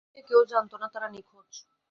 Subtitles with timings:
[0.07, 1.51] এদিকে কেউ জানত না তারা নিখোঁজ।